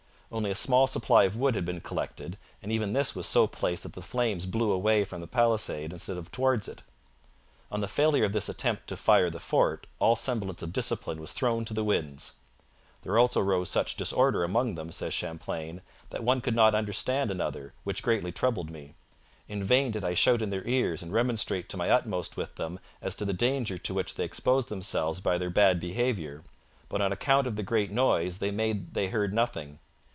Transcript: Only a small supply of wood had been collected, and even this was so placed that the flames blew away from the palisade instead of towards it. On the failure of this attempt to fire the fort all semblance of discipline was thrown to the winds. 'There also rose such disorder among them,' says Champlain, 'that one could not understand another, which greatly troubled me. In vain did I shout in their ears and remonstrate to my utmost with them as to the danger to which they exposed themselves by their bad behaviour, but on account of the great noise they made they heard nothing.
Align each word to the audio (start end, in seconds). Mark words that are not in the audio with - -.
Only 0.33 0.49
a 0.51 0.55
small 0.55 0.87
supply 0.87 1.25
of 1.25 1.35
wood 1.35 1.55
had 1.55 1.65
been 1.65 1.81
collected, 1.81 2.37
and 2.63 2.71
even 2.71 2.93
this 2.93 3.13
was 3.13 3.25
so 3.27 3.47
placed 3.47 3.83
that 3.83 3.91
the 3.91 4.01
flames 4.01 4.45
blew 4.45 4.71
away 4.71 5.03
from 5.03 5.19
the 5.19 5.27
palisade 5.27 5.91
instead 5.91 6.15
of 6.15 6.31
towards 6.31 6.69
it. 6.69 6.83
On 7.69 7.81
the 7.81 7.87
failure 7.89 8.23
of 8.23 8.31
this 8.31 8.47
attempt 8.47 8.87
to 8.87 8.95
fire 8.95 9.29
the 9.29 9.41
fort 9.41 9.87
all 9.99 10.15
semblance 10.15 10.61
of 10.61 10.71
discipline 10.71 11.19
was 11.19 11.33
thrown 11.33 11.65
to 11.65 11.73
the 11.73 11.83
winds. 11.83 12.35
'There 13.01 13.19
also 13.19 13.41
rose 13.41 13.67
such 13.69 13.97
disorder 13.97 14.45
among 14.45 14.75
them,' 14.75 14.93
says 14.93 15.13
Champlain, 15.13 15.81
'that 16.11 16.23
one 16.23 16.39
could 16.39 16.55
not 16.55 16.73
understand 16.73 17.29
another, 17.29 17.73
which 17.83 18.01
greatly 18.01 18.31
troubled 18.31 18.71
me. 18.71 18.93
In 19.49 19.61
vain 19.61 19.91
did 19.91 20.05
I 20.05 20.13
shout 20.13 20.41
in 20.41 20.49
their 20.49 20.65
ears 20.65 21.03
and 21.03 21.11
remonstrate 21.11 21.67
to 21.67 21.75
my 21.77 21.89
utmost 21.89 22.37
with 22.37 22.55
them 22.55 22.79
as 23.01 23.17
to 23.17 23.25
the 23.25 23.33
danger 23.33 23.77
to 23.79 23.93
which 23.93 24.15
they 24.15 24.23
exposed 24.23 24.69
themselves 24.69 25.19
by 25.19 25.37
their 25.37 25.49
bad 25.49 25.77
behaviour, 25.77 26.45
but 26.87 27.01
on 27.01 27.11
account 27.11 27.47
of 27.47 27.57
the 27.57 27.63
great 27.63 27.91
noise 27.91 28.37
they 28.37 28.49
made 28.49 28.93
they 28.93 29.07
heard 29.09 29.33
nothing. 29.33 29.79